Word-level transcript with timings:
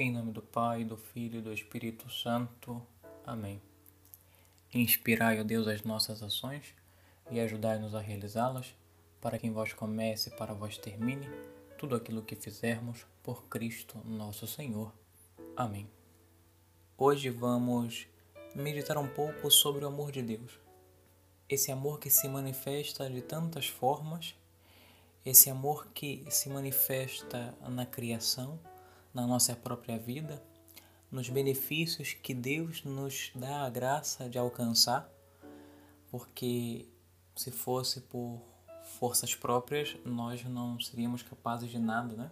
Em 0.00 0.12
nome 0.12 0.30
do 0.30 0.40
Pai, 0.40 0.84
do 0.84 0.96
Filho 0.96 1.40
e 1.40 1.42
do 1.42 1.52
Espírito 1.52 2.08
Santo. 2.08 2.80
Amém. 3.26 3.60
Inspirai, 4.72 5.40
ó 5.40 5.42
Deus, 5.42 5.66
as 5.66 5.82
nossas 5.82 6.22
ações 6.22 6.72
e 7.32 7.40
ajudai-nos 7.40 7.96
a 7.96 8.00
realizá-las, 8.00 8.76
para 9.20 9.40
que 9.40 9.48
em 9.48 9.52
vós 9.52 9.72
comece 9.72 10.28
e 10.28 10.36
para 10.36 10.54
vós 10.54 10.78
termine 10.78 11.28
tudo 11.76 11.96
aquilo 11.96 12.22
que 12.22 12.36
fizermos 12.36 13.04
por 13.24 13.46
Cristo 13.48 13.98
nosso 14.04 14.46
Senhor. 14.46 14.92
Amém. 15.56 15.90
Hoje 16.96 17.28
vamos 17.28 18.06
meditar 18.54 18.98
um 18.98 19.08
pouco 19.08 19.50
sobre 19.50 19.84
o 19.84 19.88
amor 19.88 20.12
de 20.12 20.22
Deus. 20.22 20.60
Esse 21.48 21.72
amor 21.72 21.98
que 21.98 22.08
se 22.08 22.28
manifesta 22.28 23.10
de 23.10 23.20
tantas 23.20 23.66
formas, 23.66 24.36
esse 25.26 25.50
amor 25.50 25.88
que 25.92 26.24
se 26.30 26.48
manifesta 26.48 27.52
na 27.68 27.84
criação, 27.84 28.60
na 29.12 29.26
nossa 29.26 29.54
própria 29.54 29.98
vida, 29.98 30.42
nos 31.10 31.28
benefícios 31.28 32.14
que 32.14 32.34
Deus 32.34 32.84
nos 32.84 33.30
dá 33.34 33.62
a 33.62 33.70
graça 33.70 34.28
de 34.28 34.38
alcançar, 34.38 35.10
porque 36.10 36.86
se 37.34 37.50
fosse 37.50 38.00
por 38.00 38.40
forças 38.98 39.34
próprias, 39.34 39.96
nós 40.04 40.44
não 40.44 40.78
seríamos 40.80 41.22
capazes 41.22 41.70
de 41.70 41.78
nada, 41.78 42.14
né? 42.16 42.30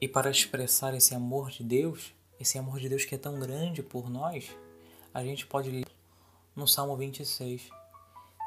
E 0.00 0.06
para 0.06 0.30
expressar 0.30 0.94
esse 0.94 1.14
amor 1.14 1.50
de 1.50 1.64
Deus, 1.64 2.12
esse 2.38 2.58
amor 2.58 2.78
de 2.78 2.88
Deus 2.88 3.04
que 3.04 3.14
é 3.14 3.18
tão 3.18 3.40
grande 3.40 3.82
por 3.82 4.10
nós, 4.10 4.50
a 5.12 5.24
gente 5.24 5.46
pode 5.46 5.70
ler 5.70 5.86
no 6.54 6.68
Salmo 6.68 6.96
26: 6.96 7.70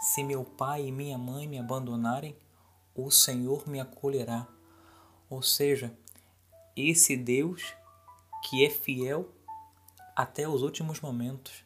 Se 0.01 0.23
meu 0.23 0.43
pai 0.43 0.87
e 0.87 0.91
minha 0.91 1.17
mãe 1.17 1.47
me 1.47 1.57
abandonarem, 1.57 2.35
o 2.95 3.09
Senhor 3.09 3.67
me 3.67 3.79
acolherá. 3.79 4.47
Ou 5.29 5.41
seja, 5.41 5.91
esse 6.79 7.17
Deus 7.17 7.73
que 8.43 8.65
é 8.65 8.69
fiel 8.69 9.29
até 10.15 10.47
os 10.47 10.61
últimos 10.61 10.99
momentos, 11.01 11.63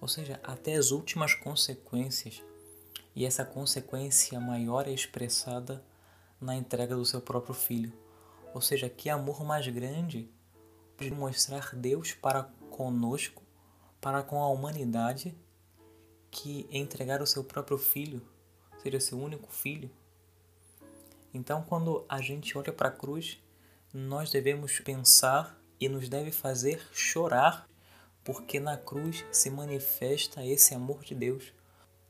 ou 0.00 0.08
seja, 0.08 0.40
até 0.42 0.74
as 0.74 0.90
últimas 0.90 1.34
consequências. 1.34 2.42
E 3.16 3.24
essa 3.24 3.44
consequência 3.44 4.40
maior 4.40 4.88
é 4.88 4.92
expressada 4.92 5.84
na 6.40 6.54
entrega 6.54 6.96
do 6.96 7.04
seu 7.04 7.20
próprio 7.20 7.54
filho. 7.54 7.92
Ou 8.52 8.60
seja, 8.60 8.88
que 8.88 9.08
amor 9.08 9.44
mais 9.44 9.66
grande 9.68 10.28
de 10.98 11.10
mostrar 11.10 11.74
Deus 11.74 12.12
para 12.12 12.44
conosco, 12.70 13.42
para 14.00 14.22
com 14.22 14.42
a 14.42 14.48
humanidade, 14.48 15.34
que 16.30 16.66
entregar 16.70 17.22
o 17.22 17.26
seu 17.26 17.44
próprio 17.44 17.78
filho, 17.78 18.20
seja 18.82 19.00
seu 19.00 19.18
único 19.18 19.50
filho. 19.50 19.90
Então, 21.32 21.62
quando 21.62 22.04
a 22.08 22.20
gente 22.20 22.56
olha 22.58 22.72
para 22.72 22.88
a 22.88 22.92
cruz, 22.92 23.40
nós 23.96 24.28
devemos 24.28 24.80
pensar 24.80 25.56
e 25.78 25.88
nos 25.88 26.08
deve 26.08 26.32
fazer 26.32 26.84
chorar, 26.92 27.70
porque 28.24 28.58
na 28.58 28.76
cruz 28.76 29.24
se 29.30 29.48
manifesta 29.48 30.44
esse 30.44 30.74
amor 30.74 31.04
de 31.04 31.14
Deus. 31.14 31.52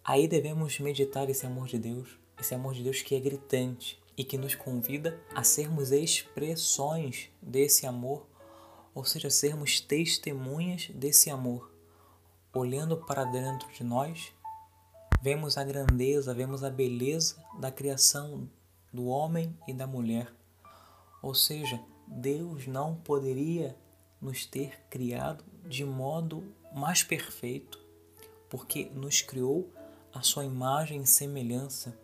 Aí 0.03 0.27
devemos 0.27 0.81
meditar 0.81 1.29
esse 1.29 1.45
amor 1.45 1.67
de 1.67 1.79
Deus, 1.79 2.19
esse 2.41 2.55
amor 2.55 2.73
de 2.73 2.83
Deus 2.83 3.03
que 3.03 3.15
é 3.15 3.21
gritante 3.21 4.03
e 4.17 4.25
que 4.25 4.39
nos 4.39 4.55
convida 4.55 5.21
a 5.35 5.45
sermos 5.45 5.93
expressões 5.93 7.29
desse 7.43 7.87
amor, 7.87 8.27
ou 8.95 9.05
seja, 9.05 9.29
sermos 9.29 9.79
testemunhas 9.79 10.89
desse 10.89 11.29
amor. 11.29 11.71
Olhando 12.55 12.97
para 12.97 13.25
dentro 13.25 13.71
de 13.75 13.85
nós, 13.85 14.33
vemos 15.21 15.59
a 15.59 15.65
grandeza, 15.65 16.33
vemos 16.33 16.65
a 16.65 16.71
beleza 16.71 17.45
da 17.61 17.71
criação 17.71 18.49
do 18.91 19.05
homem 19.05 19.55
e 19.69 19.75
da 19.75 19.87
mulher 19.87 20.33
ou 21.25 21.35
seja, 21.35 21.81
Deus 22.07 22.67
não 22.67 22.97
poderia 22.97 23.75
nos 24.21 24.45
ter 24.45 24.79
criado 24.91 25.43
de 25.67 25.83
modo 25.83 26.45
mais 26.75 27.03
perfeito, 27.03 27.81
porque 28.51 28.91
nos 28.95 29.23
criou 29.23 29.73
a 30.13 30.21
sua 30.21 30.45
imagem 30.45 31.01
e 31.01 31.07
semelhança, 31.07 31.99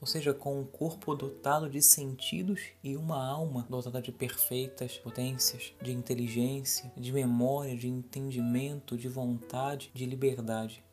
ou 0.00 0.06
seja, 0.06 0.32
com 0.32 0.60
um 0.60 0.64
corpo 0.64 1.16
dotado 1.16 1.68
de 1.68 1.82
sentidos 1.82 2.60
e 2.80 2.96
uma 2.96 3.26
alma 3.26 3.66
dotada 3.68 4.00
de 4.00 4.12
perfeitas 4.12 4.96
potências, 4.98 5.74
de 5.82 5.90
inteligência, 5.90 6.92
de 6.96 7.12
memória, 7.12 7.76
de 7.76 7.88
entendimento, 7.88 8.96
de 8.96 9.08
vontade, 9.08 9.90
de 9.92 10.06
liberdade. 10.06 10.84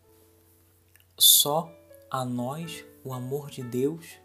Só 1.15 1.71
a 2.09 2.25
nós 2.25 2.83
o 3.03 3.13
amor 3.13 3.51
de 3.51 3.61
Deus 3.61 4.17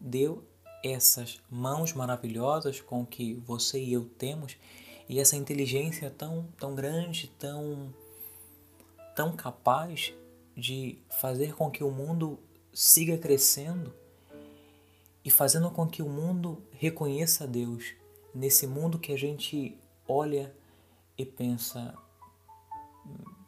deu 0.00 0.49
essas 0.82 1.40
mãos 1.50 1.92
maravilhosas 1.92 2.80
com 2.80 3.04
que 3.04 3.34
você 3.34 3.82
e 3.82 3.92
eu 3.92 4.04
temos 4.04 4.56
e 5.08 5.18
essa 5.18 5.36
inteligência 5.36 6.10
tão, 6.10 6.46
tão 6.58 6.74
grande, 6.74 7.28
tão, 7.38 7.92
tão 9.14 9.36
capaz 9.36 10.14
de 10.56 10.98
fazer 11.20 11.54
com 11.54 11.70
que 11.70 11.82
o 11.82 11.90
mundo 11.90 12.38
siga 12.72 13.18
crescendo 13.18 13.92
e 15.24 15.30
fazendo 15.30 15.70
com 15.70 15.86
que 15.86 16.02
o 16.02 16.08
mundo 16.08 16.62
reconheça 16.72 17.46
Deus 17.46 17.92
nesse 18.34 18.66
mundo 18.66 18.98
que 18.98 19.12
a 19.12 19.18
gente 19.18 19.76
olha 20.06 20.54
e 21.18 21.24
pensa 21.24 21.94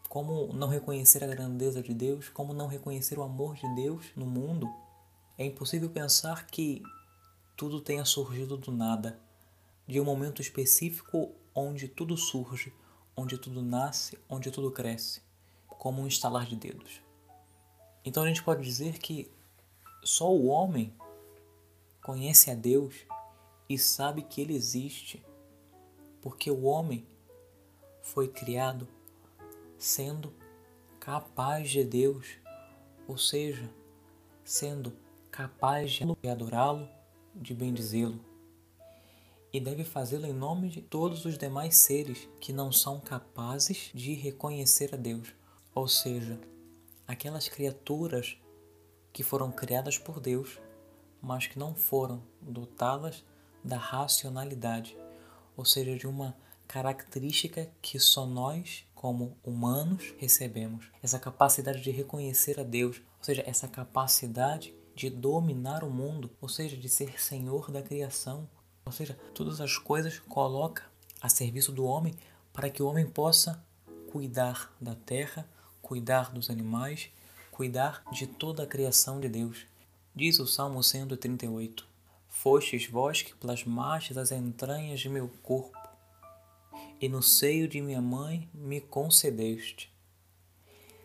como 0.09 0.53
não 0.53 0.69
reconhecer 0.69 1.25
a 1.25 1.27
grandeza 1.27 1.83
de 1.83 1.95
Deus, 1.95 2.29
como 2.29 2.53
não 2.53 2.67
reconhecer 2.67 3.19
o 3.19 3.23
amor 3.23 3.55
de 3.55 3.75
Deus 3.75 4.07
no 4.15 4.27
mundo. 4.27 4.69
É 5.39 5.47
impossível 5.47 5.89
pensar 5.89 6.47
que 6.47 6.83
tudo 7.57 7.81
tenha 7.81 8.05
surgido 8.05 8.57
do 8.57 8.73
nada, 8.73 9.21
de 9.87 10.01
um 10.01 10.05
momento 10.05 10.41
específico 10.41 11.33
onde 11.55 11.89
tudo 11.89 12.17
surge, 12.17 12.73
onde 13.17 13.37
tudo 13.37 13.63
nasce, 13.63 14.19
onde 14.29 14.51
tudo 14.51 14.71
cresce, 14.71 15.23
como 15.67 16.03
um 16.03 16.07
estalar 16.07 16.47
de 16.47 16.57
dedos. 16.57 17.01
Então 18.05 18.23
a 18.23 18.27
gente 18.27 18.43
pode 18.43 18.63
dizer 18.63 18.99
que 18.99 19.31
só 20.03 20.33
o 20.33 20.47
homem 20.47 20.93
conhece 22.03 22.51
a 22.51 22.55
Deus 22.55 22.95
e 23.69 23.79
sabe 23.79 24.23
que 24.23 24.41
ele 24.41 24.55
existe, 24.55 25.25
porque 26.21 26.51
o 26.51 26.63
homem 26.63 27.07
foi 28.01 28.29
criado 28.29 28.89
sendo 29.79 30.33
capaz 30.99 31.71
de 31.71 31.85
Deus, 31.85 32.27
ou 33.07 33.19
seja, 33.19 33.71
sendo 34.45 34.97
capaz 35.31 35.93
de 35.93 36.29
adorá-lo 36.29 36.89
de 37.35 37.55
bendizê-lo 37.55 38.33
e 39.53 39.61
deve 39.61 39.85
fazê-lo 39.85 40.27
em 40.27 40.33
nome 40.33 40.71
de 40.71 40.81
todos 40.81 41.25
os 41.27 41.37
demais 41.37 41.77
seres 41.77 42.29
que 42.41 42.53
não 42.53 42.73
são 42.73 42.99
capazes 42.99 43.91
de 43.93 44.15
reconhecer 44.15 44.95
a 44.95 44.97
Deus, 44.97 45.29
ou 45.75 45.87
seja, 45.87 46.41
aquelas 47.07 47.49
criaturas 47.49 48.39
que 49.13 49.23
foram 49.23 49.53
criadas 49.53 49.99
por 49.99 50.21
Deus, 50.21 50.59
mas 51.21 51.47
que 51.47 51.59
não 51.59 51.75
foram 51.75 52.23
dotadas 52.41 53.23
da 53.63 53.77
racionalidade, 53.77 54.97
ou 55.55 55.65
seja, 55.67 55.97
de 55.97 56.07
uma 56.07 56.35
característica 56.67 57.71
que 57.83 58.01
só 58.01 58.25
nós, 58.25 58.87
como 58.95 59.37
humanos, 59.45 60.15
recebemos. 60.17 60.87
Essa 61.03 61.19
capacidade 61.19 61.83
de 61.83 61.91
reconhecer 61.91 62.59
a 62.59 62.63
Deus, 62.63 63.03
ou 63.19 63.25
seja, 63.25 63.45
essa 63.47 63.69
capacidade 63.69 64.75
de 64.95 65.09
dominar 65.11 65.85
o 65.85 65.91
mundo, 65.91 66.31
ou 66.41 66.49
seja, 66.49 66.77
de 66.77 66.89
ser 66.89 67.21
senhor 67.21 67.71
da 67.71 67.83
criação, 67.83 68.49
ou 68.85 68.93
seja, 68.93 69.19
todas 69.35 69.61
as 69.61 69.79
coisas 69.79 70.19
coloca 70.19 70.85
a 71.21 71.29
serviço 71.29 71.73
do 71.73 71.85
homem 71.85 72.15
para 72.53 72.69
que 72.69 72.83
o 72.83 72.87
homem 72.87 73.07
possa 73.07 73.65
cuidar 74.11 74.75
da 74.81 74.95
terra, 74.95 75.49
cuidar 75.81 76.33
dos 76.33 76.51
animais, 76.51 77.11
cuidar 77.51 78.03
de 78.13 78.27
toda 78.27 78.65
a 78.65 78.67
criação 78.67 79.21
de 79.21 79.29
Deus. 79.29 79.67
Diz 80.15 80.39
o 80.39 80.47
Salmo 80.47 80.83
138: 80.83 81.87
Fostes 82.29 82.89
vós 82.89 83.23
que 83.23 83.35
plasmastes 83.35 84.17
as 84.17 84.33
entranhas 84.33 85.01
de 85.01 85.09
meu 85.09 85.29
corpo, 85.43 85.79
e 87.01 87.09
no 87.09 87.23
seio 87.23 87.69
de 87.69 87.81
minha 87.81 88.03
mãe 88.03 88.49
me 88.53 88.81
concedeste. 88.81 89.92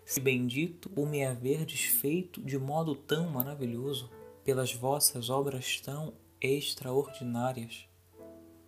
Se 0.07 0.21
bendito 0.21 0.89
o 0.95 1.05
me 1.05 1.25
haverdes 1.25 1.81
feito 1.81 2.41
de 2.41 2.57
modo 2.57 2.95
tão 2.95 3.29
maravilhoso, 3.29 4.09
pelas 4.41 4.73
vossas 4.73 5.29
obras 5.29 5.81
tão 5.81 6.13
extraordinárias. 6.39 7.89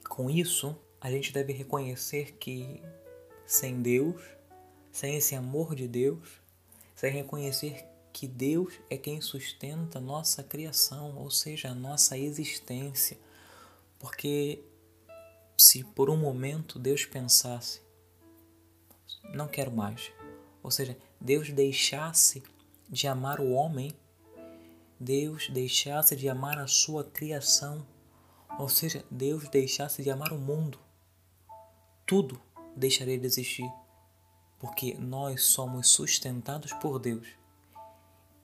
Com 0.09 0.29
isso, 0.29 0.75
a 0.99 1.09
gente 1.09 1.31
deve 1.31 1.53
reconhecer 1.53 2.33
que 2.33 2.83
sem 3.45 3.81
Deus, 3.81 4.21
sem 4.91 5.15
esse 5.15 5.33
amor 5.33 5.75
de 5.75 5.87
Deus, 5.87 6.41
sem 6.93 7.09
reconhecer 7.09 7.85
que 8.11 8.27
Deus 8.27 8.73
é 8.89 8.97
quem 8.97 9.21
sustenta 9.21 9.97
nossa 9.97 10.43
criação, 10.43 11.17
ou 11.17 11.31
seja, 11.31 11.69
a 11.69 11.73
nossa 11.73 12.17
existência. 12.17 13.17
Porque 13.97 14.61
se 15.57 15.85
por 15.85 16.09
um 16.09 16.17
momento 16.17 16.77
Deus 16.77 17.05
pensasse, 17.05 17.79
não 19.33 19.47
quero 19.47 19.71
mais, 19.71 20.11
ou 20.61 20.69
seja, 20.69 20.97
Deus 21.19 21.49
deixasse 21.49 22.41
de 22.89 23.07
amar 23.07 23.39
o 23.39 23.51
homem, 23.51 23.93
Deus 24.99 25.49
deixasse 25.49 26.15
de 26.15 26.29
amar 26.29 26.57
a 26.57 26.67
sua 26.67 27.03
criação, 27.03 27.85
ou 28.57 28.69
seja, 28.69 29.03
Deus 29.11 29.47
deixasse 29.49 30.01
de 30.01 30.09
amar 30.09 30.31
o 30.31 30.39
mundo, 30.39 30.79
tudo 32.05 32.41
deixaria 32.75 33.17
de 33.17 33.25
existir, 33.25 33.69
porque 34.57 34.93
nós 34.95 35.43
somos 35.43 35.89
sustentados 35.89 36.73
por 36.73 36.99
Deus 36.99 37.27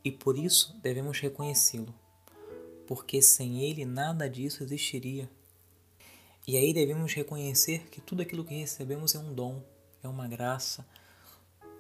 e 0.03 0.11
por 0.11 0.37
isso 0.37 0.77
devemos 0.81 1.19
reconhecê-lo, 1.19 1.93
porque 2.85 3.21
sem 3.21 3.63
Ele 3.63 3.85
nada 3.85 4.29
disso 4.29 4.63
existiria. 4.63 5.29
E 6.47 6.55
aí 6.57 6.73
devemos 6.73 7.11
reconhecer 7.13 7.89
que 7.89 7.99
tudo 7.99 8.21
aquilo 8.21 8.45
que 8.45 8.53
recebemos 8.53 9.15
é 9.15 9.19
um 9.19 9.33
dom, 9.33 9.63
é 10.03 10.07
uma 10.07 10.27
graça, 10.27 10.85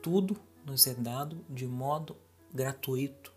tudo 0.01 0.35
nos 0.65 0.87
é 0.87 0.93
dado 0.93 1.45
de 1.47 1.67
modo 1.67 2.17
gratuito, 2.51 3.31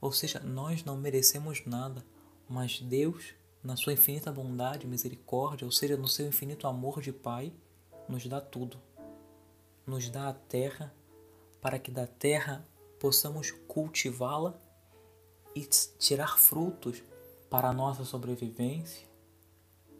ou 0.00 0.10
seja, 0.10 0.40
nós 0.40 0.84
não 0.84 0.96
merecemos 0.96 1.64
nada, 1.64 2.04
mas 2.48 2.80
Deus, 2.80 3.34
na 3.62 3.76
sua 3.76 3.92
infinita 3.92 4.32
bondade 4.32 4.86
misericórdia, 4.86 5.64
ou 5.64 5.70
seja, 5.70 5.96
no 5.96 6.08
seu 6.08 6.26
infinito 6.26 6.66
amor 6.66 7.00
de 7.00 7.12
Pai, 7.12 7.52
nos 8.08 8.26
dá 8.26 8.40
tudo. 8.40 8.78
Nos 9.86 10.10
dá 10.10 10.28
a 10.28 10.34
terra 10.34 10.92
para 11.60 11.78
que 11.78 11.90
da 11.90 12.06
terra 12.06 12.66
possamos 12.98 13.52
cultivá-la 13.68 14.60
e 15.54 15.64
tirar 15.98 16.38
frutos 16.38 17.02
para 17.48 17.68
a 17.68 17.72
nossa 17.72 18.04
sobrevivência. 18.04 19.06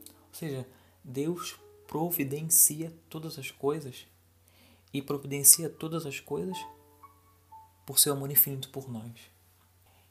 Ou 0.08 0.34
seja, 0.34 0.66
Deus 1.04 1.60
providencia 1.86 2.92
todas 3.08 3.38
as 3.38 3.50
coisas 3.50 4.06
e 4.92 5.00
providencia 5.00 5.68
todas 5.68 6.06
as 6.06 6.20
coisas 6.20 6.56
por 7.86 7.98
seu 7.98 8.12
amor 8.12 8.30
infinito 8.30 8.68
por 8.70 8.88
nós. 8.90 9.12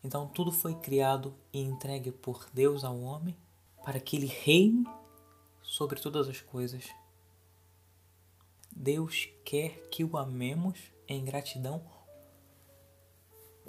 Então 0.04 0.28
tudo 0.28 0.51
foi 0.51 0.75
criado 0.75 1.33
e 1.54 1.62
entregue 1.62 2.12
por 2.12 2.48
Deus 2.54 2.83
ao 2.83 3.00
homem 3.00 3.38
para 3.83 4.00
que 4.00 4.16
ele 4.16 4.28
reine 4.28 4.86
sobre 5.62 6.00
todas 6.00 6.28
as 6.28 6.42
coisas. 6.42 6.89
Deus 8.75 9.30
quer 9.45 9.89
que 9.89 10.04
o 10.04 10.18
amemos 10.18 10.80
em 11.07 11.24
gratidão 11.24 11.84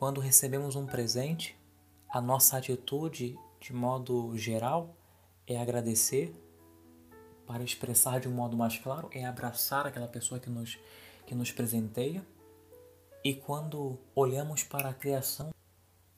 quando 0.03 0.20
recebemos 0.20 0.75
um 0.75 0.85
presente, 0.85 1.56
a 2.08 2.20
nossa 2.20 2.56
atitude, 2.56 3.38
de 3.61 3.73
modo 3.73 4.37
geral, 4.37 4.97
é 5.47 5.56
agradecer. 5.56 6.35
Para 7.47 7.62
expressar 7.62 8.21
de 8.21 8.29
um 8.29 8.33
modo 8.33 8.56
mais 8.56 8.79
claro, 8.79 9.11
é 9.12 9.25
abraçar 9.25 9.87
aquela 9.87 10.09
pessoa 10.09 10.41
que 10.41 10.49
nos, 10.49 10.79
que 11.27 11.35
nos 11.35 11.50
presenteia. 11.53 12.25
E 13.25 13.35
quando 13.35 13.99
olhamos 14.15 14.62
para 14.62 14.89
a 14.89 14.94
criação, 14.94 15.50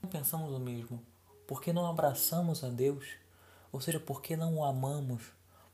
não 0.02 0.08
pensamos 0.08 0.52
o 0.52 0.58
mesmo. 0.58 1.02
Por 1.46 1.60
que 1.60 1.72
não 1.72 1.86
abraçamos 1.86 2.64
a 2.64 2.68
Deus? 2.68 3.06
Ou 3.72 3.80
seja, 3.80 4.00
por 4.00 4.22
que 4.22 4.36
não 4.36 4.56
o 4.56 4.64
amamos? 4.64 5.22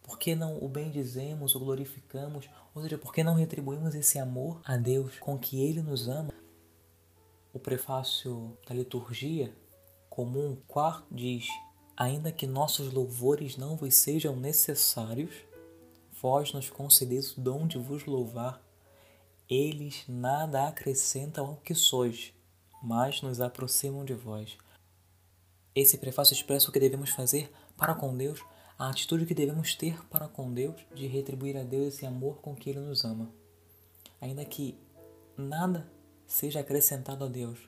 Por 0.02 0.19
que 0.19 0.35
não 0.35 0.56
o 0.62 0.69
bendizemos, 0.69 1.55
o 1.55 1.61
glorificamos? 1.61 2.49
Ou 2.75 2.82
seja, 2.82 2.99
por 2.99 3.12
que 3.12 3.23
não 3.23 3.35
retribuímos 3.35 3.94
esse 3.94 4.19
amor 4.19 4.61
a 4.64 4.76
Deus 4.76 5.19
com 5.19 5.38
que 5.38 5.62
Ele 5.62 5.82
nos 5.82 6.08
ama? 6.08 6.32
O 7.52 7.58
prefácio 7.58 8.56
da 8.67 8.75
liturgia 8.75 9.55
comum 10.08 10.56
quarto 10.67 11.06
diz: 11.11 11.47
Ainda 12.00 12.32
que 12.32 12.47
nossos 12.47 12.91
louvores 12.94 13.58
não 13.58 13.76
vos 13.76 13.94
sejam 13.94 14.35
necessários, 14.35 15.35
vós 16.23 16.50
nos 16.50 16.70
concedeis 16.70 17.37
o 17.37 17.41
dom 17.43 17.67
de 17.67 17.76
vos 17.76 18.06
louvar. 18.06 18.58
Eles 19.47 20.05
nada 20.08 20.67
acrescentam 20.67 21.49
ao 21.49 21.56
que 21.56 21.75
sois, 21.75 22.32
mas 22.82 23.20
nos 23.20 23.38
aproximam 23.38 24.02
de 24.02 24.14
vós. 24.14 24.56
Esse 25.75 25.99
prefácio 25.99 26.32
expressa 26.32 26.70
o 26.70 26.73
que 26.73 26.81
devemos 26.81 27.11
fazer 27.11 27.52
para 27.76 27.94
com 27.94 28.17
Deus, 28.17 28.43
a 28.79 28.88
atitude 28.88 29.26
que 29.26 29.35
devemos 29.35 29.75
ter 29.75 30.02
para 30.06 30.26
com 30.26 30.55
Deus 30.55 30.81
de 30.94 31.06
retribuir 31.06 31.58
a 31.58 31.62
Deus 31.62 31.88
esse 31.88 32.06
amor 32.06 32.41
com 32.41 32.56
que 32.56 32.70
Ele 32.70 32.81
nos 32.81 33.05
ama. 33.05 33.31
Ainda 34.23 34.43
que 34.47 34.75
nada 35.37 35.87
seja 36.26 36.61
acrescentado 36.61 37.26
a 37.26 37.29
Deus, 37.29 37.58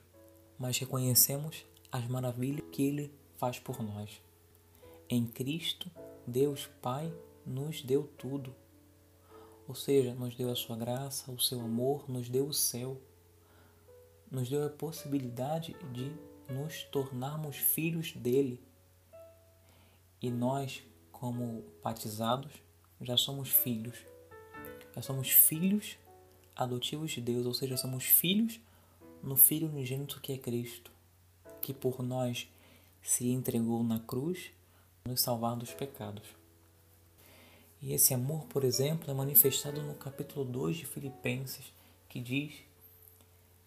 mas 0.57 0.79
reconhecemos 0.79 1.63
as 1.91 2.07
maravilhas 2.07 2.65
que 2.71 2.81
Ele 2.81 3.22
faz 3.43 3.59
por 3.59 3.83
nós. 3.83 4.21
Em 5.09 5.27
Cristo, 5.27 5.91
Deus 6.25 6.69
Pai 6.81 7.13
nos 7.45 7.81
deu 7.81 8.09
tudo. 8.17 8.55
Ou 9.67 9.75
seja, 9.75 10.13
nos 10.13 10.33
deu 10.33 10.49
a 10.49 10.55
sua 10.55 10.77
graça, 10.77 11.29
o 11.29 11.37
seu 11.37 11.59
amor, 11.59 12.09
nos 12.09 12.29
deu 12.29 12.47
o 12.47 12.53
céu, 12.53 12.97
nos 14.31 14.49
deu 14.49 14.65
a 14.65 14.69
possibilidade 14.69 15.75
de 15.91 16.09
nos 16.53 16.83
tornarmos 16.83 17.57
filhos 17.57 18.13
dele. 18.13 18.63
E 20.21 20.31
nós, 20.31 20.81
como 21.11 21.65
batizados, 21.83 22.53
já 23.01 23.17
somos 23.17 23.49
filhos. 23.49 23.97
Já 24.95 25.01
somos 25.01 25.29
filhos 25.31 25.97
adotivos 26.55 27.11
de 27.11 27.19
Deus, 27.19 27.45
ou 27.45 27.53
seja, 27.53 27.75
somos 27.75 28.05
filhos 28.05 28.57
no 29.21 29.35
Filho 29.35 29.67
unigênito 29.67 30.21
que 30.21 30.31
é 30.31 30.37
Cristo, 30.37 30.93
que 31.61 31.73
por 31.73 32.01
nós 32.01 32.47
se 33.03 33.29
entregou 33.29 33.83
na 33.83 33.99
cruz, 33.99 34.51
nos 35.05 35.21
salvar 35.21 35.57
dos 35.57 35.71
pecados. 35.73 36.23
E 37.81 37.93
esse 37.93 38.13
amor, 38.13 38.45
por 38.45 38.63
exemplo, 38.63 39.11
é 39.11 39.13
manifestado 39.13 39.83
no 39.83 39.93
capítulo 39.93 40.45
2 40.45 40.77
de 40.77 40.85
Filipenses, 40.85 41.65
que 42.07 42.21
diz: 42.21 42.53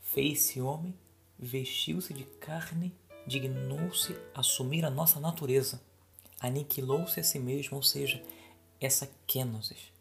Fez-se 0.00 0.60
homem, 0.60 0.94
vestiu-se 1.38 2.14
de 2.14 2.24
carne, 2.24 2.94
dignou-se 3.26 4.16
assumir 4.34 4.86
a 4.86 4.90
nossa 4.90 5.20
natureza, 5.20 5.82
aniquilou-se 6.40 7.20
a 7.20 7.22
si 7.22 7.38
mesmo, 7.38 7.76
ou 7.76 7.82
seja, 7.82 8.24
essa 8.80 9.10
kenosis, 9.26 9.92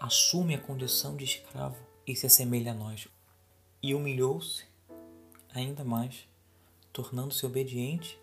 assume 0.00 0.54
a 0.54 0.60
condição 0.60 1.16
de 1.16 1.24
escravo 1.24 1.76
e 2.06 2.14
se 2.14 2.26
assemelha 2.26 2.70
a 2.70 2.74
nós. 2.74 3.08
E 3.82 3.96
humilhou-se 3.96 4.64
ainda 5.52 5.82
mais, 5.82 6.28
tornando-se 6.92 7.44
obediente 7.46 8.18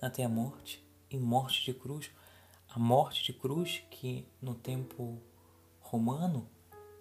até 0.00 0.24
a 0.24 0.28
morte 0.28 0.84
e 1.10 1.18
morte 1.18 1.64
de 1.64 1.74
cruz. 1.74 2.10
A 2.68 2.78
morte 2.78 3.24
de 3.24 3.32
cruz, 3.32 3.82
que 3.90 4.26
no 4.40 4.54
tempo 4.54 5.20
romano 5.80 6.48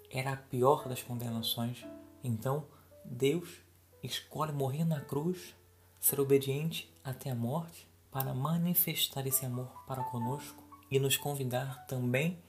era 0.09 0.33
a 0.33 0.37
pior 0.37 0.87
das 0.87 1.03
condenações. 1.03 1.85
Então, 2.23 2.65
Deus 3.05 3.61
escolhe 4.01 4.51
morrer 4.51 4.83
na 4.83 4.99
cruz, 5.01 5.55
ser 5.99 6.19
obediente 6.19 6.91
até 7.03 7.29
a 7.29 7.35
morte, 7.35 7.87
para 8.11 8.33
manifestar 8.33 9.27
esse 9.27 9.45
amor 9.45 9.69
para 9.85 10.03
conosco 10.03 10.63
e 10.89 10.99
nos 10.99 11.15
convidar 11.15 11.85
também 11.85 12.39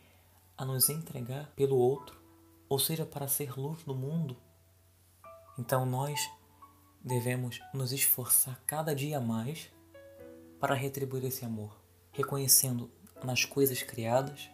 a 0.56 0.64
nos 0.64 0.88
entregar 0.88 1.52
pelo 1.54 1.76
outro, 1.76 2.18
ou 2.68 2.78
seja, 2.78 3.04
para 3.04 3.28
ser 3.28 3.58
luz 3.58 3.82
do 3.82 3.94
mundo. 3.94 4.36
Então 5.58 5.84
nós 5.84 6.30
devemos 7.02 7.60
nos 7.72 7.92
esforçar 7.92 8.62
cada 8.66 8.94
dia 8.94 9.20
mais 9.20 9.70
para 10.58 10.74
retribuir 10.74 11.24
esse 11.24 11.44
amor, 11.44 11.80
reconhecendo 12.12 12.90
nas 13.24 13.44
coisas 13.44 13.82
criadas, 13.82 14.50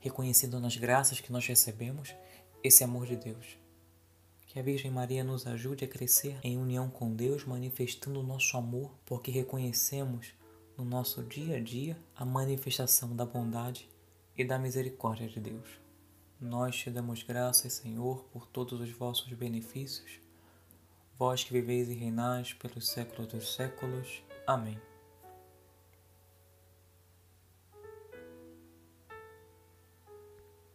reconhecendo 0.00 0.58
nas 0.60 0.76
graças 0.76 1.20
que 1.20 1.32
nós 1.32 1.46
recebemos 1.46 2.14
esse 2.62 2.82
amor 2.82 3.06
de 3.06 3.16
Deus. 3.16 3.58
Que 4.46 4.58
a 4.58 4.62
Virgem 4.62 4.90
Maria 4.90 5.22
nos 5.22 5.46
ajude 5.46 5.84
a 5.84 5.88
crescer 5.88 6.38
em 6.42 6.56
união 6.56 6.88
com 6.88 7.14
Deus, 7.14 7.44
manifestando 7.44 8.20
o 8.20 8.22
nosso 8.22 8.56
amor, 8.56 8.92
porque 9.04 9.30
reconhecemos 9.30 10.32
no 10.76 10.84
nosso 10.84 11.22
dia 11.22 11.56
a 11.56 11.60
dia 11.60 11.96
a 12.14 12.24
manifestação 12.24 13.14
da 13.14 13.24
bondade 13.24 13.88
e 14.36 14.44
da 14.44 14.58
misericórdia 14.58 15.28
de 15.28 15.40
Deus. 15.40 15.68
Nós 16.40 16.76
te 16.76 16.90
damos 16.90 17.22
graças, 17.22 17.72
Senhor, 17.72 18.24
por 18.24 18.46
todos 18.46 18.80
os 18.80 18.90
vossos 18.90 19.32
benefícios, 19.32 20.20
vós 21.18 21.44
que 21.44 21.52
viveis 21.52 21.88
e 21.88 21.94
reinais 21.94 22.52
pelos 22.52 22.90
séculos 22.90 23.28
dos 23.28 23.54
séculos. 23.54 24.22
Amém. 24.46 24.78